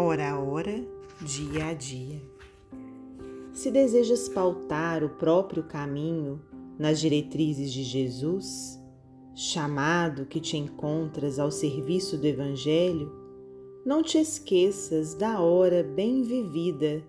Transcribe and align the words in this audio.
hora 0.00 0.30
a 0.30 0.38
hora, 0.38 0.82
dia 1.20 1.66
a 1.66 1.74
dia. 1.74 2.22
Se 3.52 3.70
desejas 3.70 4.28
pautar 4.28 5.04
o 5.04 5.10
próprio 5.10 5.62
caminho 5.62 6.40
nas 6.78 6.98
diretrizes 6.98 7.70
de 7.70 7.82
Jesus, 7.82 8.80
chamado 9.34 10.24
que 10.24 10.40
te 10.40 10.56
encontras 10.56 11.38
ao 11.38 11.50
serviço 11.50 12.16
do 12.16 12.26
Evangelho, 12.26 13.12
não 13.84 14.02
te 14.02 14.18
esqueças 14.18 15.14
da 15.14 15.40
hora 15.40 15.82
bem 15.82 16.22
vivida 16.22 17.02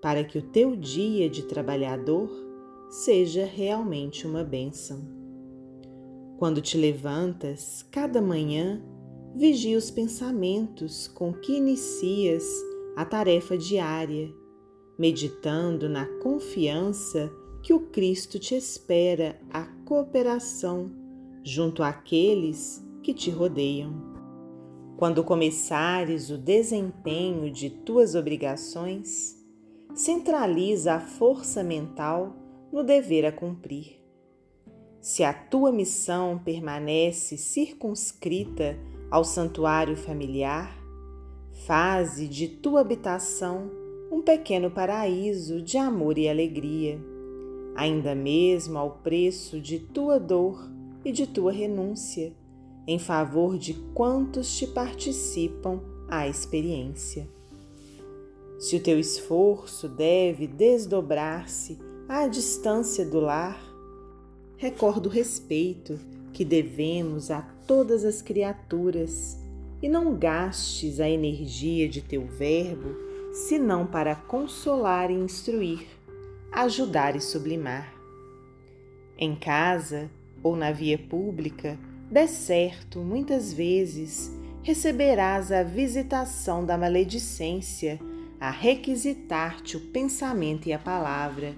para 0.00 0.24
que 0.24 0.38
o 0.38 0.42
teu 0.42 0.74
dia 0.74 1.30
de 1.30 1.44
trabalhador 1.44 2.28
seja 2.90 3.44
realmente 3.44 4.26
uma 4.26 4.42
bênção. 4.42 5.00
Quando 6.38 6.60
te 6.60 6.76
levantas 6.76 7.86
cada 7.90 8.20
manhã, 8.20 8.82
vigia 9.34 9.78
os 9.78 9.90
pensamentos 9.90 11.08
com 11.08 11.32
que 11.32 11.56
inicias 11.56 12.44
a 12.96 13.04
tarefa 13.04 13.56
diária, 13.56 14.32
meditando 14.98 15.88
na 15.88 16.06
confiança 16.20 17.32
que 17.62 17.72
o 17.72 17.80
Cristo 17.88 18.38
te 18.38 18.54
espera 18.54 19.40
a 19.50 19.64
cooperação 19.84 20.90
junto 21.42 21.82
àqueles 21.82 22.84
que 23.02 23.14
te 23.14 23.30
rodeiam. 23.30 24.12
Quando 24.96 25.24
começares 25.24 26.30
o 26.30 26.36
desempenho 26.36 27.50
de 27.50 27.70
tuas 27.70 28.14
obrigações, 28.14 29.36
centraliza 29.94 30.94
a 30.94 31.00
força 31.00 31.62
mental 31.62 32.36
no 32.72 32.84
dever 32.84 33.24
a 33.24 33.32
cumprir. 33.32 34.00
Se 35.00 35.24
a 35.24 35.32
tua 35.34 35.72
missão 35.72 36.38
permanece 36.38 37.36
circunscrita 37.36 38.78
ao 39.12 39.24
santuário 39.24 39.94
familiar, 39.94 40.74
faze 41.66 42.26
de 42.26 42.48
tua 42.48 42.80
habitação 42.80 43.70
um 44.10 44.22
pequeno 44.22 44.70
paraíso 44.70 45.60
de 45.60 45.76
amor 45.76 46.16
e 46.16 46.26
alegria, 46.26 46.98
ainda 47.74 48.14
mesmo 48.14 48.78
ao 48.78 48.92
preço 49.02 49.60
de 49.60 49.78
tua 49.78 50.18
dor 50.18 50.66
e 51.04 51.12
de 51.12 51.26
tua 51.26 51.52
renúncia, 51.52 52.32
em 52.86 52.98
favor 52.98 53.58
de 53.58 53.74
quantos 53.92 54.56
te 54.56 54.66
participam 54.66 55.82
à 56.08 56.26
experiência. 56.26 57.28
Se 58.58 58.76
o 58.76 58.80
teu 58.80 58.98
esforço 58.98 59.90
deve 59.90 60.46
desdobrar-se 60.46 61.78
à 62.08 62.26
distância 62.26 63.04
do 63.04 63.20
lar, 63.20 63.62
recorda 64.56 65.06
o 65.06 65.12
respeito 65.12 66.00
que 66.32 66.44
devemos 66.44 67.30
a 67.30 67.42
todas 67.66 68.04
as 68.04 68.22
criaturas 68.22 69.38
e 69.82 69.88
não 69.88 70.14
gastes 70.14 71.00
a 71.00 71.08
energia 71.08 71.88
de 71.88 72.00
teu 72.00 72.26
verbo 72.26 72.94
senão 73.32 73.86
para 73.86 74.14
consolar 74.14 75.10
e 75.10 75.14
instruir, 75.14 75.86
ajudar 76.52 77.16
e 77.16 77.20
sublimar. 77.20 77.92
Em 79.18 79.34
casa 79.34 80.10
ou 80.42 80.56
na 80.56 80.70
via 80.70 80.98
pública, 80.98 81.78
de 82.10 82.26
certo, 82.26 83.00
muitas 83.00 83.52
vezes 83.52 84.30
receberás 84.62 85.50
a 85.50 85.62
visitação 85.62 86.64
da 86.64 86.76
maledicência 86.76 87.98
a 88.38 88.50
requisitar-te 88.50 89.76
o 89.76 89.80
pensamento 89.80 90.68
e 90.68 90.72
a 90.72 90.78
palavra, 90.78 91.54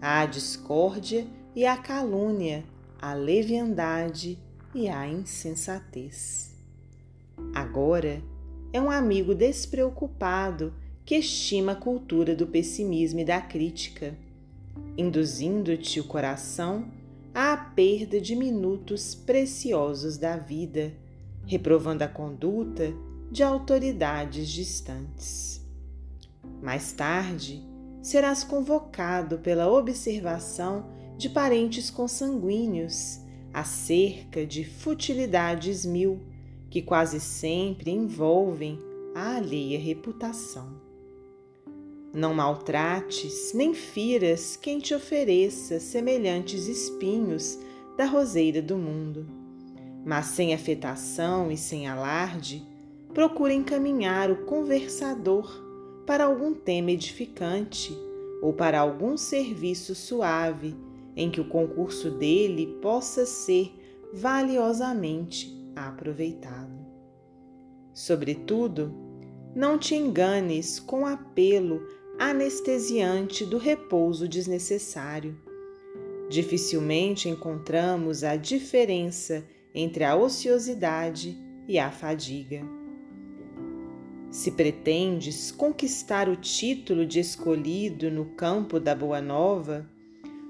a 0.00 0.24
discórdia 0.24 1.26
e 1.54 1.66
a 1.66 1.76
calúnia, 1.76 2.64
a 3.00 3.14
leviandade 3.14 4.38
e 4.74 4.88
a 4.88 5.06
insensatez. 5.06 6.56
Agora 7.54 8.22
é 8.72 8.80
um 8.80 8.90
amigo 8.90 9.34
despreocupado 9.34 10.74
que 11.04 11.16
estima 11.16 11.72
a 11.72 11.76
cultura 11.76 12.34
do 12.34 12.46
pessimismo 12.46 13.20
e 13.20 13.24
da 13.24 13.40
crítica, 13.40 14.16
induzindo-te 14.96 16.00
o 16.00 16.04
coração 16.04 16.90
à 17.34 17.56
perda 17.56 18.20
de 18.20 18.34
minutos 18.34 19.14
preciosos 19.14 20.18
da 20.18 20.36
vida, 20.36 20.92
reprovando 21.46 22.04
a 22.04 22.08
conduta 22.08 22.92
de 23.30 23.42
autoridades 23.42 24.48
distantes. 24.48 25.64
Mais 26.60 26.92
tarde, 26.92 27.64
serás 28.02 28.42
convocado 28.42 29.38
pela 29.38 29.70
observação 29.70 30.97
de 31.18 31.28
parentes 31.28 31.90
consanguíneos 31.90 33.18
acerca 33.52 34.46
de 34.46 34.64
futilidades 34.64 35.84
mil 35.84 36.20
que 36.70 36.80
quase 36.80 37.18
sempre 37.18 37.90
envolvem 37.90 38.78
a 39.16 39.34
alheia 39.34 39.80
reputação. 39.80 40.80
Não 42.14 42.32
maltrates 42.32 43.52
nem 43.52 43.74
firas 43.74 44.56
quem 44.56 44.78
te 44.78 44.94
ofereça 44.94 45.80
semelhantes 45.80 46.68
espinhos 46.68 47.58
da 47.96 48.04
roseira 48.04 48.62
do 48.62 48.78
mundo, 48.78 49.26
mas 50.06 50.26
sem 50.26 50.54
afetação 50.54 51.50
e 51.50 51.56
sem 51.56 51.88
alarde, 51.88 52.62
procura 53.12 53.52
encaminhar 53.52 54.30
o 54.30 54.44
conversador 54.44 55.50
para 56.06 56.26
algum 56.26 56.54
tema 56.54 56.92
edificante 56.92 57.92
ou 58.40 58.52
para 58.52 58.78
algum 58.78 59.16
serviço 59.16 59.96
suave 59.96 60.76
em 61.18 61.28
que 61.28 61.40
o 61.40 61.48
concurso 61.48 62.12
dele 62.12 62.78
possa 62.80 63.26
ser 63.26 63.74
valiosamente 64.14 65.52
aproveitado. 65.74 66.78
Sobretudo, 67.92 68.94
não 69.52 69.76
te 69.76 69.96
enganes 69.96 70.78
com 70.78 71.02
o 71.02 71.06
apelo 71.06 71.84
anestesiante 72.16 73.44
do 73.44 73.58
repouso 73.58 74.28
desnecessário. 74.28 75.36
Dificilmente 76.30 77.28
encontramos 77.28 78.22
a 78.22 78.36
diferença 78.36 79.44
entre 79.74 80.04
a 80.04 80.14
ociosidade 80.14 81.36
e 81.66 81.80
a 81.80 81.90
fadiga. 81.90 82.62
Se 84.30 84.52
pretendes 84.52 85.50
conquistar 85.50 86.28
o 86.28 86.36
título 86.36 87.04
de 87.04 87.18
escolhido 87.18 88.08
no 88.08 88.26
campo 88.26 88.78
da 88.78 88.94
Boa 88.94 89.20
Nova, 89.20 89.88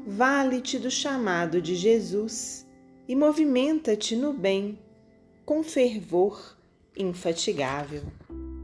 vale-te 0.08 0.78
do 0.78 0.90
chamado 0.90 1.60
de 1.60 1.76
Jesus 1.76 2.66
e 3.06 3.14
movimenta-te 3.14 4.16
no 4.16 4.32
bem, 4.32 4.78
com 5.44 5.62
fervor 5.62 6.56
infatigável. 6.96 8.02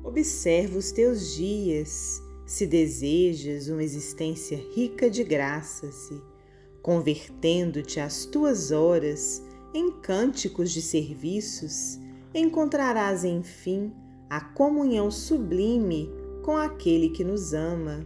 Observa 0.03 0.79
os 0.79 0.91
teus 0.91 1.35
dias, 1.35 2.23
se 2.47 2.67
desejas 2.67 3.69
uma 3.69 3.85
existência 3.85 4.59
rica 4.75 5.11
de 5.11 5.23
graça-se, 5.23 6.19
convertendo-te 6.81 8.01
as 8.01 8.25
tuas 8.25 8.71
horas 8.71 9.43
em 9.75 9.91
cânticos 10.01 10.71
de 10.71 10.81
serviços, 10.81 12.01
encontrarás 12.35 13.23
enfim 13.23 13.93
a 14.31 14.41
comunhão 14.41 15.11
sublime 15.11 16.09
com 16.43 16.57
aquele 16.57 17.11
que 17.11 17.23
nos 17.23 17.53
ama 17.53 18.03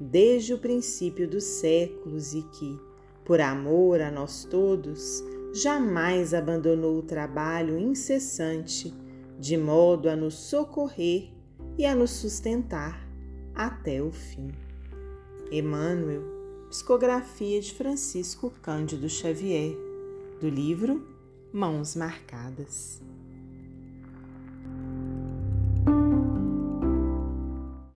desde 0.00 0.54
o 0.54 0.58
princípio 0.58 1.28
dos 1.28 1.44
séculos 1.44 2.34
e 2.34 2.42
que, 2.42 2.78
por 3.24 3.40
amor 3.40 4.00
a 4.00 4.10
nós 4.10 4.44
todos, 4.44 5.22
jamais 5.52 6.32
abandonou 6.32 6.98
o 6.98 7.02
trabalho 7.02 7.78
incessante, 7.78 8.94
de 9.38 9.56
modo 9.56 10.08
a 10.08 10.16
nos 10.16 10.34
socorrer 10.34 11.30
e 11.76 11.86
a 11.86 11.94
nos 11.94 12.10
sustentar 12.10 13.08
até 13.54 14.02
o 14.02 14.10
fim. 14.10 14.50
Emmanuel, 15.50 16.22
psicografia 16.68 17.60
de 17.60 17.72
Francisco 17.72 18.52
Cândido 18.62 19.08
Xavier, 19.08 19.76
do 20.40 20.48
livro 20.48 21.06
Mãos 21.52 21.96
Marcadas. 21.96 23.07